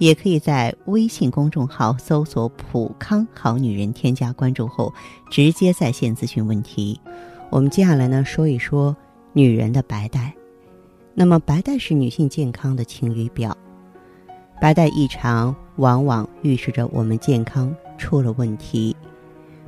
[0.00, 4.90] 也可以在微信公众号搜索“普康好女人”，添加关注后
[5.30, 6.98] 直接在线咨询问题。
[7.50, 8.96] 我们接下来呢说一说
[9.34, 10.34] 女人的白带。
[11.12, 13.54] 那么，白带是女性健康的晴雨表，
[14.58, 18.96] 白带异常往往预示着我们健康出了问题。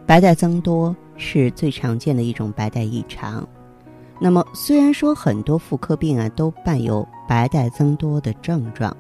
[0.07, 3.47] 白带增多是最常见的一种白带异常。
[4.19, 8.97] 那么，虽然说很多妇科病啊都伴有白带增多的症状。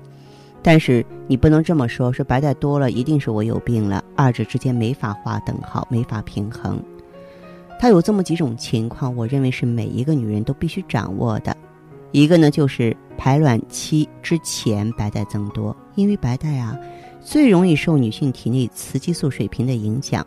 [0.62, 6.80] 但是你不能这么说，说白带多了一定是我有病了，二者之间没法划等号，没法平衡。
[7.80, 11.56] 它有这么几种情况，我认为是每一个女人都必须掌握的。
[12.12, 16.78] 一个呢，就是排卵期之前白带增多，因为白带啊
[17.20, 20.24] 最容易受女性体内雌激素水平的影响。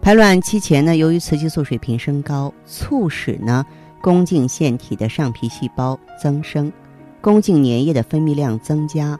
[0.00, 3.64] 排卵期前呢，由于雌激素水平升高，促使呢
[4.02, 6.72] 宫颈腺体的上皮细胞增生，
[7.20, 9.16] 宫颈粘液的分泌量增加。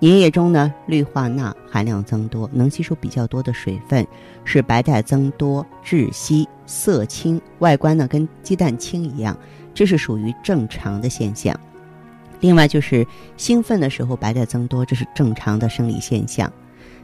[0.00, 4.06] 粘液中呢，氯化钠含量增多，能吸收比较多的水分，
[4.44, 9.36] 使白带增多、窒息、色青，外观呢跟鸡蛋清一样，
[9.74, 11.58] 这是属于正常的现象。
[12.38, 13.04] 另外就是
[13.36, 16.52] 兴奋的时候白带增多，这是正常的生理现象。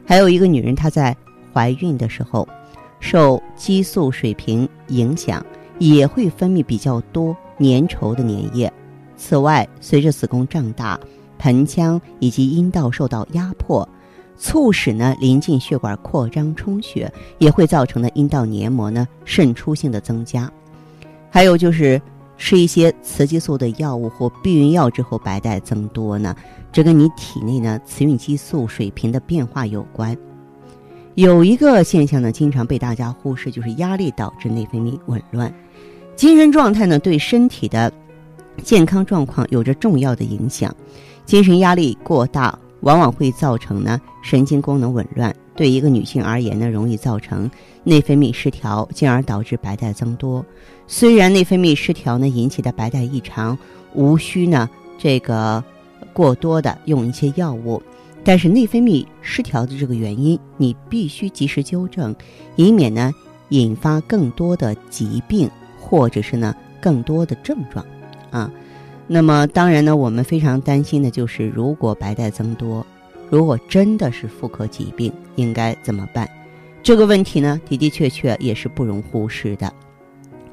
[0.07, 1.17] 还有一个女人她在
[1.53, 2.49] 怀孕的时候，
[3.01, 5.45] 受激素水平影响，
[5.81, 8.73] 也会分泌比较多粘稠的粘液。
[9.17, 11.01] 此外，随着子宫胀大。
[11.45, 13.87] 盆腔以及阴道受到压迫，
[14.35, 20.51] 促使呢临近血管扩张充血，也会造成呢阴道黏膜呢渗出性的增加。
[21.29, 22.01] 还有就是
[22.39, 26.35] 吃一些雌激素的药物或避孕药之后白带增多呢，
[26.73, 30.17] 这跟你体内呢雌孕激素水平的变化有关。
[31.15, 35.53] 有一个现象呢经常被大家忽视，就是压力导致内分泌紊乱。
[36.17, 37.93] 精神状态呢对身体的
[38.63, 40.75] 健康状况有着重要的影响。
[41.25, 45.35] 精神压力过大，往往会造成呢神经功能紊乱。
[45.57, 47.49] 对一个女性而言呢，容易造成
[47.85, 50.45] 内分泌失调，进而导致白带增多。
[50.87, 53.57] 虽然内分泌失调呢引起的白带异常
[53.95, 54.69] 无需呢
[54.99, 55.63] 这个
[56.13, 57.81] 过多的用一些药物，
[58.25, 62.15] 但是内分泌失调的这个原因，你必须及时纠正，
[62.57, 63.13] 以免呢
[63.51, 65.49] 引发更多的疾病
[65.81, 67.85] 或者是呢更多的症状，
[68.31, 68.51] 啊。
[69.07, 72.85] 那么当然呢，我们非常担心的就是，如果白带增多，
[73.31, 76.29] 如果真的是妇科疾病，应该怎么办？
[76.83, 79.73] 这个问题呢，的的确确也是不容忽视的。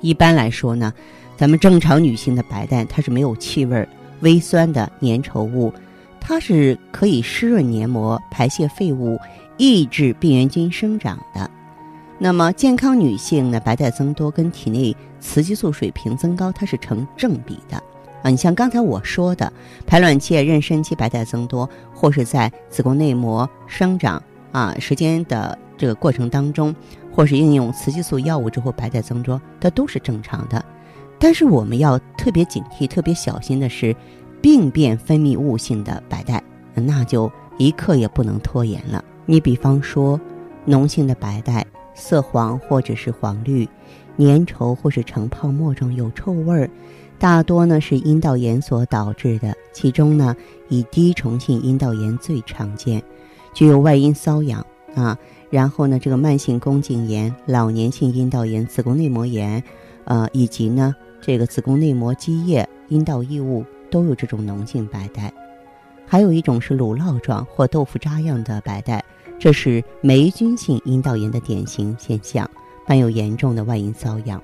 [0.02, 0.94] 一般来说呢，
[1.38, 3.88] 咱们正常女性的白带它是没有气味、
[4.20, 5.74] 微酸的粘稠物，
[6.20, 9.18] 它是可以湿润黏膜、排泄废物、
[9.58, 11.50] 抑制病原菌生长的。
[12.18, 17.82] 那么健康女性呢，白带增多跟体内雌激素水平增高，它是成正比的。
[18.24, 19.52] 啊，你像刚才我说的，
[19.86, 24.22] 排卵期、妊娠期白带增多，或是在子宫内膜生长
[24.52, 26.76] 啊时间的这个过程当中，
[27.12, 30.64] 或是应用雌激素药物之后白带增多，它都是正常的。
[31.18, 33.96] 但是我们要特别警惕、特别小心的是，
[34.42, 36.44] 病变分泌物性的白带，
[36.74, 39.04] 那就一刻也不能拖延了。
[39.26, 40.20] 你比方说，
[40.68, 43.68] 脓性的白带，色黄或者是黄绿，
[44.18, 46.70] 粘稠或是呈泡沫状，有臭味儿。
[47.22, 50.36] 大多呢是阴道炎所导致的，其中呢
[50.70, 53.00] 以滴虫性阴道炎最常见，
[53.54, 54.66] 具有外阴瘙痒
[54.96, 55.16] 啊，
[55.52, 59.64] 然后呢这个慢性宫颈炎、老年性阴道炎、子宫内膜炎，
[60.06, 65.32] 呃以及呢这个子宫内膜积液、阴道异物都有这种脓性白带，
[66.08, 69.06] 还有一种是乳酪状或豆腐渣样的白带，
[69.38, 72.50] 这是霉菌性阴道炎的典型现象，
[72.88, 74.42] 伴有严重的外阴瘙痒，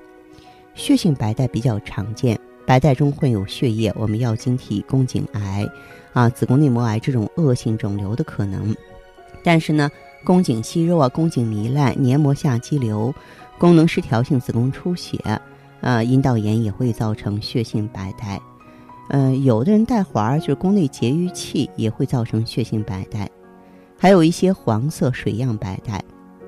[0.75, 2.36] 血性白带比较常见。
[2.67, 5.65] 白带中混有血液，我们要晶体宫颈癌，
[6.11, 8.75] 啊，子宫内膜癌这种恶性肿瘤的可能。
[9.41, 9.89] 但是呢，
[10.25, 13.15] 宫颈息肉啊，宫颈糜烂、黏膜下肌瘤、
[13.57, 15.17] 功能失调性子宫出血，
[15.79, 18.37] 呃，阴道炎也会造成血性白带。
[19.11, 23.29] 嗯，有的人带环就是宫内节育器也会造成血性白带。
[23.97, 26.03] 还有一些黄色水样白带，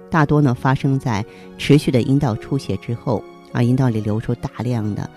[0.10, 1.26] 大多呢发生在
[1.58, 3.24] 持续的阴道出血之后，
[3.54, 5.10] 啊，阴道里流出大量的。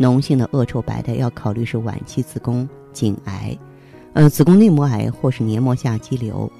[0.00, 3.54] 脓性的恶臭白带要考虑是晚期子宫颈癌，
[4.14, 6.50] 呃，子宫内膜癌或是黏膜下肌瘤。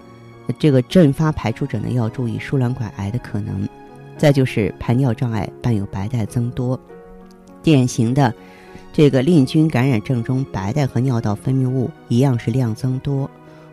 [0.59, 3.67] 这个阵发排出者呢，要注意输卵管癌的可能。
[4.19, 6.79] 再就是排尿障碍伴有白带增多，
[7.63, 8.35] 典型的
[8.93, 13.31] 这个淋菌感染症中，白带和尿道分泌物一样是量增多，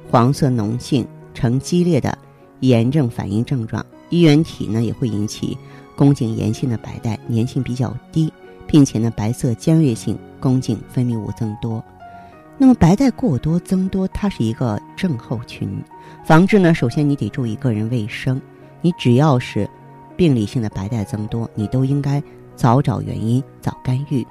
[0.09, 2.17] 黄色脓性，呈激烈的
[2.61, 3.85] 炎症反应症状。
[4.09, 5.57] 衣原体呢也会引起
[5.97, 8.31] 宫颈炎性的白带，粘性比较低，
[8.67, 11.83] 并且呢白色尖锐性宫颈分泌物增多。
[12.57, 15.81] 那么白带过多增多，它是一个症候群，
[16.25, 18.41] 防治呢，首先你得注意个人卫生，
[18.81, 19.69] 你只要是。
[20.15, 22.19] 病理性的白带增多，你都应该
[22.55, 24.25] 早找原因、早干预。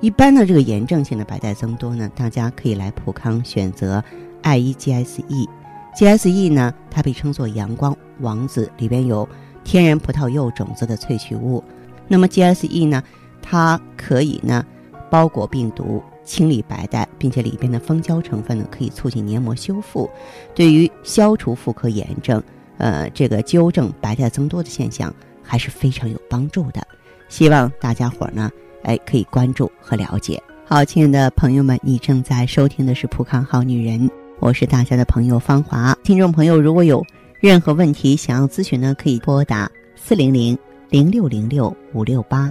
[0.00, 4.02] 一般的这个炎症性的白带增多呢，大家可以来普康选择
[4.42, 5.48] 艾依 GSE。
[5.94, 9.28] GSE 呢，它被称作阳光王子，里边有
[9.62, 11.62] 天然葡萄柚种子的萃取物。
[12.08, 13.00] 那么 GSE 呢，
[13.42, 14.64] 它可以呢
[15.10, 20.08] 包裹病毒、清理白带，并且里边的蜂胶成分呢可以促进黏膜修复，
[20.54, 22.42] 对于消除妇科炎症。
[22.78, 26.84] 呃，这个纠正白带增多的现象还是非常有帮助的，
[27.28, 28.50] 希望大家伙呢，
[28.82, 30.42] 哎，可以关注和了解。
[30.64, 34.08] 好，亲爱的朋友们，你正在收听的是《浦康好女人》，
[34.40, 35.96] 我是大家的朋友芳华。
[36.02, 37.04] 听众朋友，如果有
[37.38, 40.58] 任何问题想要咨询呢，可以拨打四零零
[40.88, 42.50] 零六零六五六八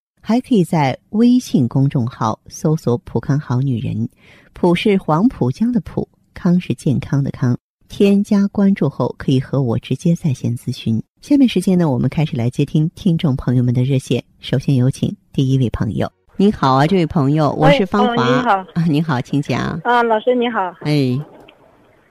[0.23, 4.07] 还可以在微信公众号搜索“浦康好女人”，
[4.53, 7.57] 浦是黄浦江的浦，康是健康的康。
[7.89, 11.01] 添加关注后，可以和我直接在线咨询。
[11.21, 14.23] 下面时间呢，我们开始来接听听众朋友们的热线。
[14.39, 16.09] 首先有请第一位朋友。
[16.37, 18.13] 您好啊，这位朋友，我是芳华。
[18.13, 19.81] 你好啊，您 好，请讲。
[19.83, 20.73] 啊，老师你好。
[20.81, 21.19] 哎，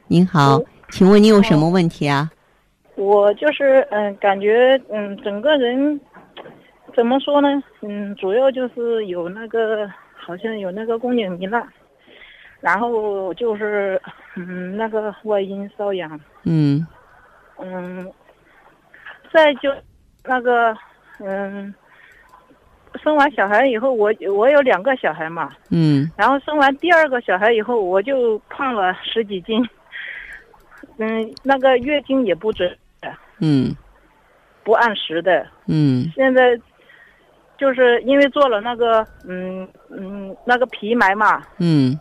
[0.09, 0.61] 您好，
[0.91, 2.29] 请问你有什么问题啊？
[2.97, 5.99] 我就是嗯，感觉嗯，整个人。
[6.91, 7.63] 怎么说呢？
[7.83, 11.67] 嗯，主要就是有那个，好像有那个宫颈糜烂，
[12.61, 14.01] 然后就是
[14.37, 16.21] 嗯那个外阴瘙痒。
[16.45, 16.87] 嗯。
[17.59, 18.13] 嗯。
[19.33, 19.73] 再就
[20.25, 20.77] 那个
[21.21, 21.73] 嗯，
[23.03, 25.51] 生完小孩以后，我我有两个小孩嘛。
[25.71, 26.11] 嗯。
[26.17, 29.67] 然后生完第二个小孩以后，我就胖了十几斤。
[30.99, 32.77] 嗯，那个月经也不准。
[33.39, 33.75] 嗯。
[34.65, 35.47] 不按时的。
[35.67, 36.05] 嗯。
[36.15, 36.61] 现在。
[37.61, 42.01] 就是因为做了那个，嗯嗯，那个皮埋嘛，嗯，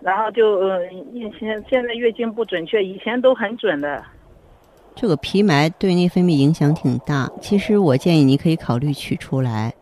[0.00, 0.82] 然后就
[1.12, 4.02] 以前现在月经不准确，以前都很准的。
[4.94, 9.74] 这个皮埋对内分泌影响挺大，其实我建议你可以考虑取出来，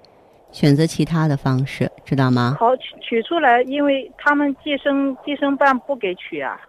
[0.50, 2.57] 选择其他的方式，知道吗？
[2.59, 6.61] 好取取出来，因为他们计生计生办不给取啊。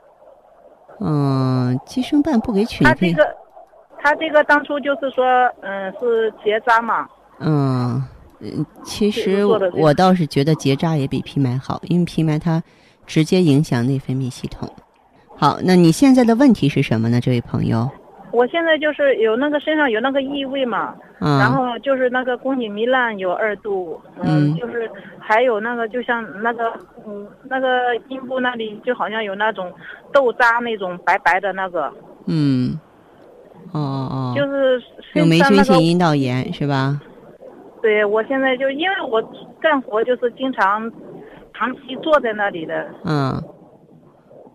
[1.00, 2.84] 嗯，计生办不给取。
[2.84, 3.36] 他这个，
[3.98, 5.26] 他这个当初就是说，
[5.62, 7.10] 嗯，是结扎嘛。
[7.40, 8.04] 嗯，
[8.40, 12.62] 嗯，其实我倒是觉得结扎也比皮埋好，因为皮埋它
[13.06, 14.72] 直接影响内分泌系统。
[15.36, 17.90] 好，那你现在的问题是什么呢，这位朋友？
[18.32, 26.72] 我现在就是有那个身上有那个异味嘛，然后就是那个宫颈糜烂有二度，嗯，就是还有那个就像那个
[27.08, 27.68] 嗯那个
[28.10, 29.74] 阴部那里就好像有那种
[30.14, 31.92] 豆渣那种白白的那个，
[32.28, 32.80] 嗯，
[33.72, 34.80] 哦哦，就是
[35.16, 37.02] 有霉菌性阴道炎是吧？
[37.90, 39.20] 对，我现在就因为我
[39.60, 40.88] 干活就是经常
[41.56, 42.88] 长期坐在那里的。
[43.04, 43.44] 嗯，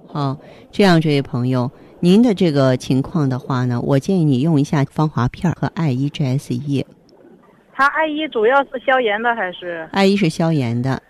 [0.06, 0.38] 好，
[0.70, 6.84] 这样这位朋友，您的这个情况的话呢，我建议你用一下芳华片和艾依 GSE。
[7.72, 9.88] 它艾依主要是消炎的还是？
[9.90, 11.02] 艾依是消炎的。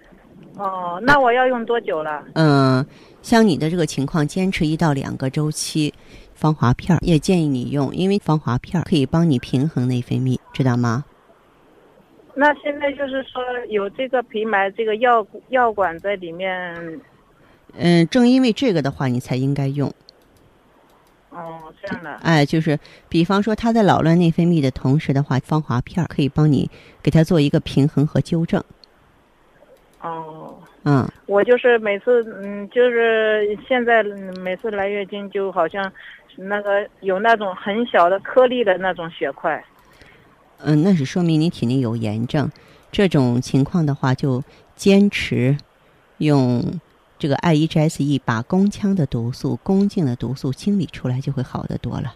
[0.57, 2.25] 哦，那我要用多久了？
[2.33, 2.87] 嗯，
[3.21, 5.93] 像你的这个情况，坚持一到两个周期。
[6.33, 11.05] 芳华片也建议你用，因为芳华片可以帮你平衡内分泌，知道吗？
[12.35, 17.01] 那现在就是说有这个皮埋这个药药管在里面。
[17.77, 19.93] 嗯，正因为这个的话，你才应该用。
[21.31, 22.11] 哦，这样的。
[22.23, 26.71] 哎，就是比方说他在扰乱内分泌的同时的话，芳华片可以帮你
[27.03, 28.63] 给他做一个平衡和纠正。
[30.01, 30.57] 哦。
[30.85, 31.09] 嗯。
[31.27, 34.03] 我就是每次，嗯，就是现在
[34.43, 35.91] 每次来月经就好像。
[36.37, 39.65] 那个有那种很小的颗粒的那种血块，
[40.65, 42.51] 嗯，那是说明你体内有炎症。
[42.91, 44.43] 这种情况的话，就
[44.77, 45.57] 坚持
[46.19, 46.63] 用
[47.19, 52.15] 这个 I E G S E 把宫腔的毒素、宫颈的毒素清理出来，就会好得多了。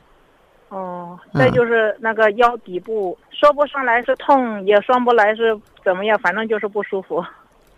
[0.68, 7.24] 哦，再就是那个腰底部，说不上来是痛，也说不来是怎么样，反正就是不舒服。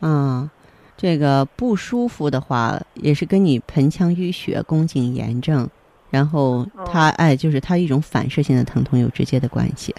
[0.00, 0.50] 嗯，
[0.96, 5.68] 这个不舒服的话，也是跟你盆腔淤血、宫颈炎症。
[6.10, 9.94] 然后它哎，就是它一种反射性的疼痛有直接的关系。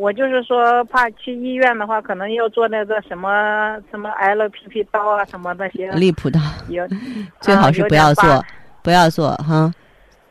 [0.00, 5.90] 哦，我就是说怕去医院的话，可能要做那个什么什么 LPP 刀啊，什么那些。
[5.92, 6.40] 利普刀。
[6.68, 6.86] 有。
[7.40, 8.44] 最好是不要做，
[8.82, 9.72] 不要做哈。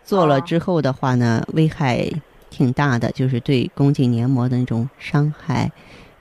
[0.03, 2.03] 做了之后的话呢，危害
[2.49, 5.71] 挺大的，就是对宫颈黏膜的那种伤害，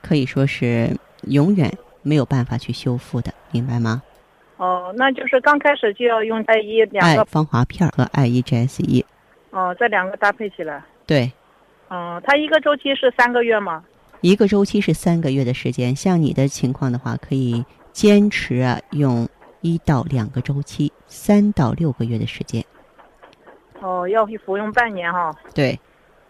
[0.03, 0.91] 可以说是
[1.23, 4.03] 永远没有办法去修复的，明白吗？
[4.59, 9.05] 哦，那就是刚开始就要用艾依两个芳华片和艾依 GSE。
[9.51, 10.83] 哦，这两个搭配起来。
[11.07, 11.33] 对。
[11.91, 13.85] 嗯，它一个周期是三个月吗？
[14.21, 15.95] 一个周期是三个月的时间。
[15.95, 19.29] 像你的情况的话，可以坚持啊用
[19.61, 22.65] 一到两个周期，三到六个月的时间。
[23.81, 25.35] 哦，要服用半年哈。
[25.55, 25.79] 对。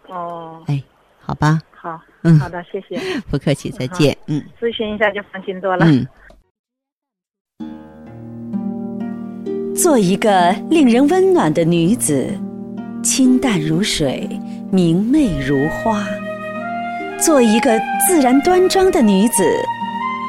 [0.07, 0.63] 哦。
[0.67, 0.81] 哎，
[1.19, 1.59] 好吧。
[1.71, 1.99] 好。
[2.21, 2.39] 嗯。
[2.39, 2.99] 好的，谢谢。
[3.29, 4.15] 不客气，再见。
[4.27, 4.43] 嗯。
[4.61, 5.85] 咨询一下就放心多了。
[5.87, 6.07] 嗯。
[9.75, 12.37] 做一个令人温暖的女子，
[13.01, 14.29] 清淡如水，
[14.71, 16.03] 明媚如花；
[17.19, 19.43] 做一个自然端庄的女子，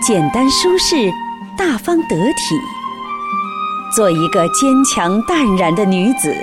[0.06, 1.10] 简单舒适，
[1.56, 2.56] 大方得体；
[3.94, 6.34] 做一个坚强淡然的女子，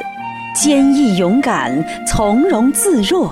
[0.55, 3.29] 坚毅勇敢，从容自若；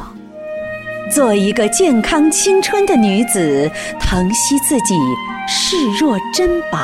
[1.14, 3.70] 做一个健康青春的女子，
[4.00, 4.96] 疼惜自己，
[5.48, 6.80] 视若珍宝。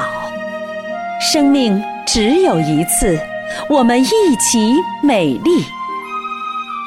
[1.20, 1.82] 生命。
[2.04, 3.18] 只有一次，
[3.70, 5.64] 我们一起美丽。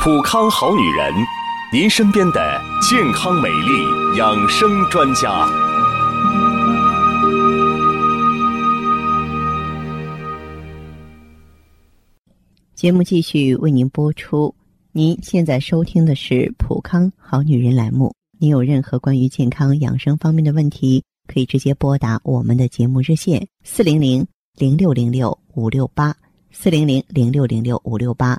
[0.04, 1.14] 普康好女人，
[1.73, 5.49] 您身边的健康美丽养生专家。
[12.75, 14.54] 节目继续为您播出。
[14.92, 18.14] 您现在收听的是普康好女人栏目。
[18.38, 24.26] 您有任何关于健康养生方面的问题，可以直接拨打我们的节目热线四零零。
[24.58, 26.14] 零六零六五六八
[26.52, 28.38] 四零零零六零六五六八，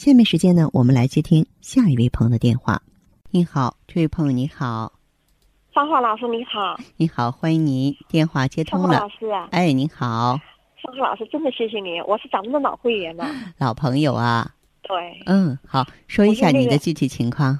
[0.00, 2.80] 下面时间呢，我们来接听下一位朋友的电话。
[3.30, 4.90] 你好，这位朋友你好，
[5.74, 8.98] 芳华老师你好，你好，欢迎您，电话接通了。
[8.98, 10.40] 老师啊，哎，你好，
[10.82, 13.26] 芳华老师，真的谢谢你，我是咱们的老会员了，
[13.58, 14.50] 老朋友啊。
[14.80, 17.58] 对，嗯，好，说一下你的具体情况。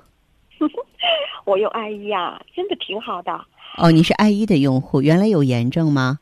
[1.44, 3.38] 我用艾依啊，真的挺好的。
[3.76, 6.18] 哦，你是艾依的用户，原来有炎症吗？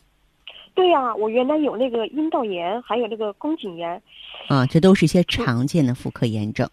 [0.75, 4.01] 对呀，我原来有那个阴道炎，还有那个宫颈炎，
[4.49, 6.69] 啊，这都是一些常见的妇科炎症。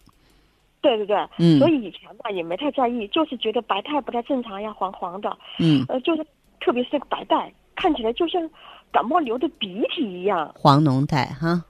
[0.80, 6.24] 对对对，嗯，所以以前吧也没太在意，就是觉得白带不太正常呀，黄黄的，嗯，呃，就是
[6.60, 8.48] 特别是那个白带，看起来就像
[8.92, 11.64] 感冒流的鼻涕一样，黄脓带哈。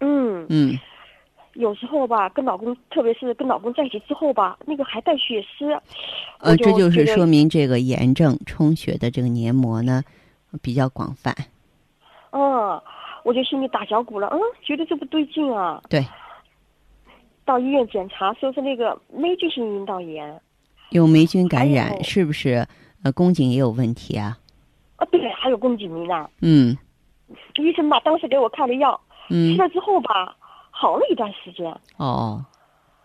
[0.00, 0.46] 嗯。
[0.48, 0.78] 嗯，
[1.54, 5.70] 有时候吧，跟老公，特别是跟老公在一起之后吧，那个还带血丝，
[6.38, 10.02] 呃，这就是说明这个炎症充血的这个黏膜呢
[10.62, 11.34] 比较广泛。
[12.30, 12.80] 嗯，
[13.28, 15.82] 我就心里打小鼓了，嗯，觉得这不对劲啊。
[15.90, 16.02] 对。
[17.44, 20.40] 到医院检查，说是那个霉菌性阴道炎。
[20.92, 22.66] 有霉菌感染，是不是？
[23.02, 24.38] 呃，宫颈也有问题啊？
[24.96, 26.26] 啊，对，还有宫颈糜烂。
[26.40, 26.74] 嗯。
[27.56, 30.34] 医生吧，当时给我开了药，嗯，吃了之后吧，
[30.70, 31.70] 好了一段时间。
[31.98, 32.42] 哦。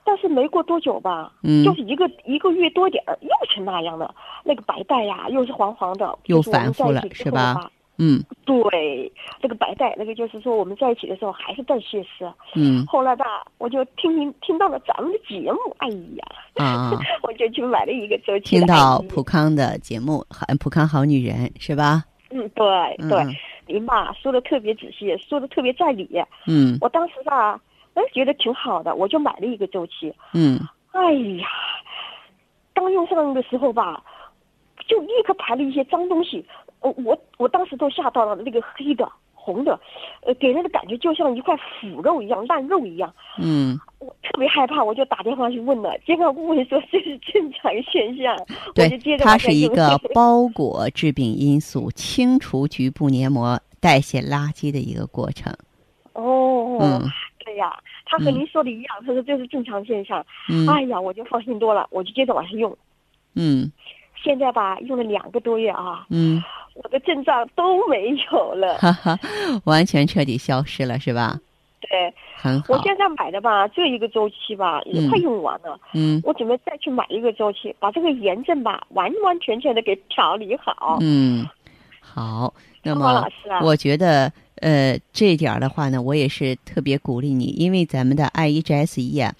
[0.05, 4.15] 但是没过多久吧，嗯，就是一个一个月多点儿，又是那样的，
[4.45, 7.69] 那个白带呀，又是黄黄的，又反复了，是吧？
[7.97, 12.25] 嗯，对，那个白带，那个就是说我们在一起的时候还是带血丝。
[12.55, 16.25] 嗯，后来吧，我就听听听到了咱们的节目，哎呀，
[16.65, 18.57] 啊， 我就去买了一个周期。
[18.57, 22.03] 听到普康的节目，好，普康好女人是吧？
[22.31, 22.65] 嗯，对
[23.07, 23.23] 对，
[23.67, 26.09] 您吧说的特别仔细，说的特别在理。
[26.47, 27.59] 嗯，我当时吧。
[27.93, 30.11] 哎，觉得挺好的，我就买了一个周期。
[30.33, 30.59] 嗯，
[30.93, 31.47] 哎呀，
[32.73, 34.03] 刚用上的时候吧，
[34.87, 36.43] 就立刻排了一些脏东西。
[36.83, 39.79] 我我我当时都吓到了，那个黑的、红的，
[40.21, 43.13] 呃，给人的感觉就像一块腐肉一样、烂肉一样。
[43.39, 48.37] 嗯，我特别害怕，我就打电话去问了，健康顾问说这是 正常现象。
[48.75, 55.53] 对，它是一个包裹致病因素、清除局部黏膜、代谢垃圾的一个过程。
[56.13, 56.77] 哦。
[56.81, 57.09] 嗯。
[57.45, 60.25] 对呀，他和您说的一样，他说这是正常现象。
[60.49, 62.75] 嗯，哎呀，我就放心多了，我就接着往下用。
[63.35, 63.69] 嗯，
[64.23, 66.05] 现在吧，用了两个多月啊。
[66.09, 66.41] 嗯，
[66.75, 69.19] 我的症状都没有了，哈哈，
[69.65, 71.39] 完全彻底消失了，是吧？
[71.81, 72.73] 对，很好。
[72.73, 75.77] 我现在买的吧，这一个周期吧也快用完了。
[75.93, 80.97] 嗯，我准备再去买一个周期，把这个炎症吧完完全全的给调理好。
[81.01, 81.45] 嗯，
[81.99, 82.53] 好。
[82.81, 83.25] 那么，
[83.61, 84.31] 我觉得。
[84.61, 89.33] 呃，这一点的话呢，我也是特别鼓励你，因为咱们的 I E G S E 啊，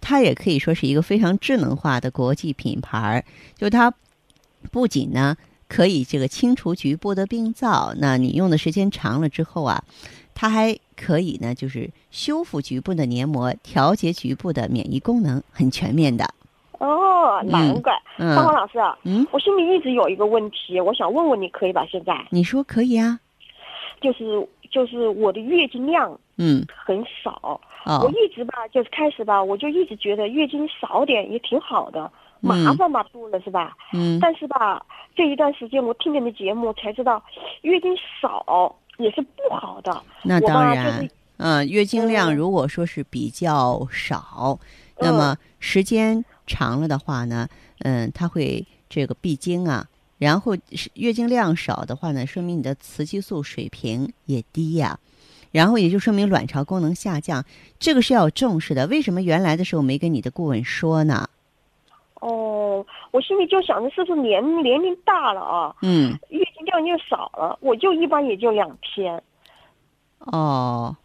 [0.00, 3.22] 它也可以说是一个非常智能化的国际品牌
[3.54, 3.92] 就它
[4.70, 5.36] 不仅呢
[5.68, 9.82] 可以这个清除局部的病灶，那你用的时间长了之后啊，
[10.34, 16.24] 它还可以呢，就是修复局部的黏膜，调节局部的免疫功能，很全面的。
[16.78, 17.92] 哦，难怪。
[18.18, 21.86] 芳芳老师，嗯，我心里一直有一个问题，我想问问你，可以吧？
[21.90, 23.18] 现在你说可以啊，
[24.00, 24.46] 就是。
[24.72, 27.60] 就是我的月经量，嗯，很少。
[27.84, 32.10] 我一直吧，就是开始吧，我就一直觉得月经少点也挺好的，
[32.48, 33.74] 麻烦嘛多了是吧？
[33.92, 34.18] 嗯。
[34.20, 34.84] 但是吧，
[35.14, 37.22] 这一段时间我听你的节目才知道，
[37.62, 40.02] 月经少也是不好的。
[40.22, 41.08] 那当然，
[41.38, 44.58] 嗯，月经量如果说是比较少，
[44.98, 47.48] 那么时间长了的话呢，
[47.80, 49.86] 嗯，它会这个闭经啊。
[50.18, 50.56] 然后
[50.94, 54.98] 月经量少的话呢，说明你的雌激素水平也低呀，
[55.50, 57.44] 然后也就说明卵巢功能下降，
[57.80, 58.86] 这个是要重视的。
[58.86, 61.28] 为什么原来的时候没跟你的顾问说呢？
[62.22, 65.74] 哦，我心里就想着是不是年年龄大了啊？
[65.82, 69.20] 嗯，月经量就少了，我就一般也就两天。
[70.20, 70.96] 哦，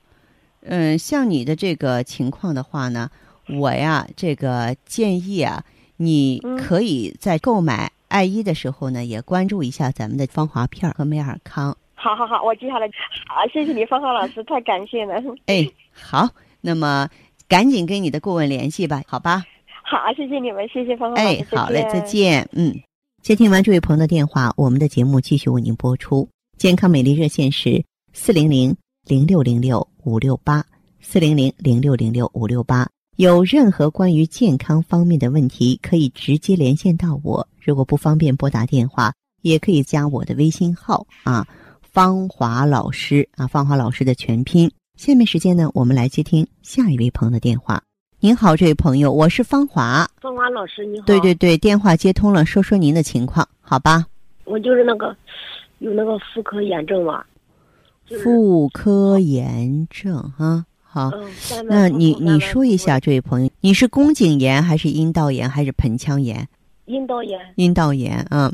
[0.62, 3.10] 嗯，像你的这个情况的话呢，
[3.50, 5.64] 我呀，这个建议啊，
[5.98, 7.92] 你可以在购买。
[8.10, 11.76] 爱依的时候呢，也关注一下咱们的芳华片和美尔康。
[11.96, 12.88] 好好好，我记下来。
[13.28, 15.16] 好，谢谢你，芳华老师，太感谢了。
[15.48, 16.30] 哎，好，
[16.62, 17.10] 那么
[17.50, 19.44] 赶紧跟你的顾问联系吧，好吧？
[19.90, 21.38] 好，谢谢你们，谢谢芳华老师。
[21.38, 22.46] 哎，好嘞，再见。
[22.52, 22.76] 嗯，
[23.24, 26.28] 接听完这位朋友的电话，我们的节目继续为您播出。
[26.58, 30.62] 健康美丽热线是四零零零六零六五六八
[31.00, 32.86] 四零零零六零六五六八。
[33.16, 37.48] 有任何关于健康方面的问题，可以直接连线到我。
[37.58, 41.48] 如果不方便拨打电话，也可以加我的微信号啊，
[41.82, 44.70] 芳华老师啊，芳华老师的全拼。
[44.98, 47.82] 下面时间呢，我们来接听下一位朋友的电话。
[48.20, 50.10] 您好，这位朋友，我是芳华。
[50.20, 51.06] 芳华老师，你好。
[51.06, 54.08] 对对对，电话接通了，说说您的情况，好吧？
[54.46, 55.16] 我就是那个
[55.78, 57.24] 有那个妇科炎症嘛。
[58.24, 60.66] 妇科炎症啊。
[60.82, 61.12] 好，
[61.66, 66.48] 那你你说一下，这位朋友，你是宫颈炎还是阴道炎还是盆腔炎？
[66.86, 67.40] 阴道炎。
[67.56, 68.52] 阴道炎，嗯，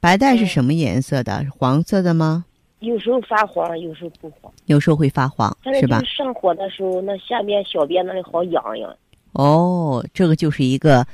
[0.00, 1.44] 白带是什么颜色的？
[1.58, 2.46] 黄色的吗？
[2.84, 4.52] 有时候发黄，有时候不黄。
[4.66, 6.00] 有时候会发黄，是吧？
[6.04, 8.96] 上火的时候，那下边小便那里好痒痒。
[9.32, 11.06] 哦，这个就是一个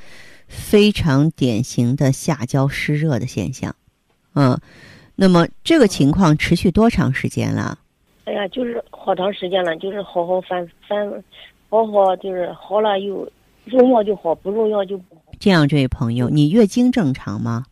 [0.47, 3.75] 非常典型的下焦湿热的现象，
[4.35, 4.59] 嗯，
[5.15, 7.79] 那么这个情况持续多长时间了？
[8.25, 11.23] 哎呀，就是好长时间了，就是好好翻翻，
[11.69, 13.27] 好好就是好了又
[13.65, 15.21] 用药就好，不用药就不好。
[15.39, 17.65] 这样，这位朋友，你月经正常吗？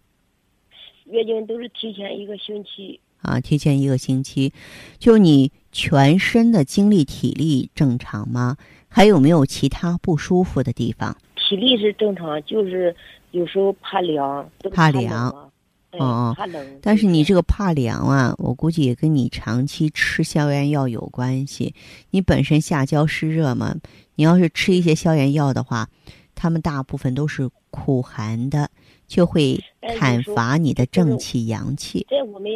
[1.06, 3.00] 月经都是提前一个星期。
[3.22, 4.52] 啊，提前一个星期，
[4.98, 8.58] 就你全身的精力体力正常吗？
[8.88, 11.16] 还有没有其他不舒服的地方？
[11.36, 12.96] 体力是正常，就是
[13.32, 15.52] 有时候怕凉，怕凉。
[15.94, 16.36] 哦，
[16.84, 21.74] 但是你这个怕凉啊，我估计也跟你长期吃消炎药有关系。
[22.12, 23.76] 你本身下焦湿热嘛，
[24.14, 25.90] 你要是吃一些消炎药的话，
[26.36, 28.70] 他们大部分都是苦寒的，
[29.10, 29.60] 就会
[29.98, 32.06] 砍伐你的正气阳气。
[32.10, 32.52] 在我们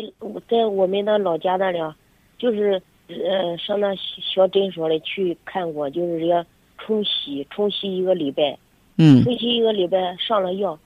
[0.48, 1.80] 在我们的老家那里，
[2.38, 6.46] 就是呃上那小诊所里去看过，就是人家
[6.78, 8.58] 冲洗，冲洗一个礼拜，
[8.98, 10.78] 嗯，冲洗一个礼拜上了药，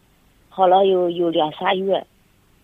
[0.47, 2.07] 好了有有两三月，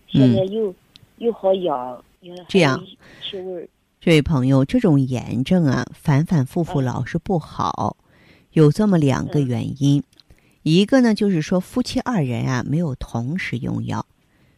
[0.08, 0.74] 现在又
[1.18, 2.02] 又好痒，
[2.48, 2.82] 这样
[3.22, 3.68] 气味。
[4.00, 7.96] 这位朋友，这种炎症啊，反反复复老是不好，
[8.52, 10.02] 有这么两个原因，
[10.64, 14.04] 一个呢就是说夫妻二人啊没有同时用药，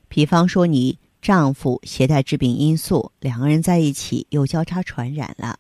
[0.09, 0.99] 比方说你。
[1.23, 5.59] 丈夫携带致病因素，两个人在一起又交叉传染了。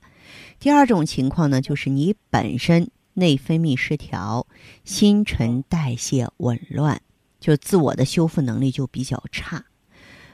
[0.61, 4.47] 第二种情况呢，就是你本身内分泌失调，
[4.85, 7.01] 新陈代谢紊乱，
[7.41, 9.65] 就自我的修复能力就比较差。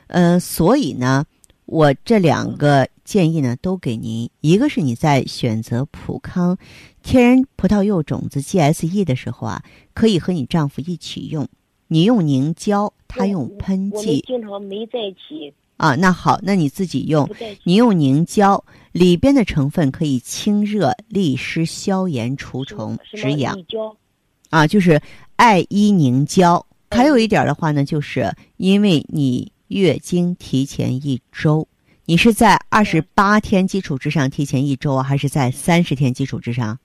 [0.09, 1.25] 呃，所以呢，
[1.65, 4.29] 我这两个建议呢都给您。
[4.43, 6.59] 一个是你在选择普康
[7.03, 9.63] 天然葡萄柚种子 GSE 的时候啊，
[9.93, 11.47] 可以和你丈夫一起用。
[11.89, 14.25] 你用凝胶，他用喷剂。
[14.27, 15.95] 经常没在一起啊。
[15.95, 17.29] 那好，那你自己用。
[17.65, 23.59] 你用凝胶，里边的成分可以清热利湿、消炎除虫、止痒。
[24.49, 24.99] 啊，就是
[25.37, 26.65] 艾依凝胶。
[26.91, 31.69] 还有一点的话呢，就是因为你月经提前一周，
[32.07, 36.79] 你是在二十八天基础之上提前一周啊，还是在三十天基础之上？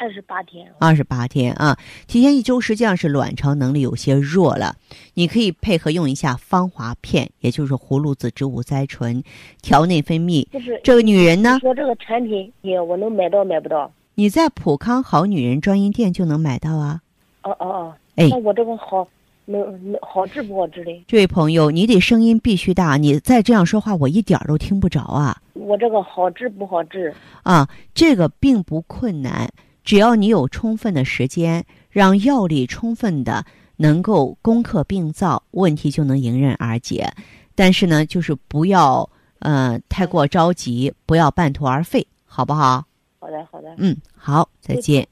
[0.00, 1.78] 二十八天，二十八天啊！
[2.06, 4.74] 提前一周，实际上是卵巢能力有些弱了。
[5.12, 9.22] 你可以配合用一下芳华片，也就是葫芦籽植物甾醇，
[9.60, 10.48] 调内分泌。
[10.48, 13.92] 就是这个女人呢，说这个产品，也我能买到买不到？
[14.14, 17.02] 你在普康好女人专营店就能买到啊。
[17.42, 19.06] 哦哦哦，哎，那我这个好
[19.44, 19.60] 能
[19.92, 21.04] 能好治不好治嘞？
[21.06, 25.36] 这位朋友，你得声音必须大，你再这样说话，我一点儿都听不着啊。
[25.52, 27.14] 我这个好治不好治？
[27.42, 29.52] 啊，这个并不困难。
[29.90, 37.12] 只要你有充分的时间，让药力充分的能够攻克病灶，问题就能迎刃而解。
[37.56, 42.84] 但是呢，就是不要呃太过着急，不要半途而废，好不好？
[43.18, 43.74] 好的，好的。
[43.78, 45.04] 嗯，好，再见。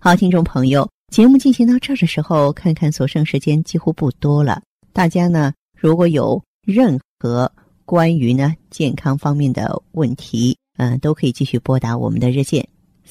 [0.00, 4.60] 好，听众朋友，节目进行到这儿的时候，看看所剩时间几乎不多了。
[4.92, 7.48] 大家呢，如果有任何
[7.84, 12.66] 关于呢健康方面的问题，嗯，都可以继续拨打我们的热线。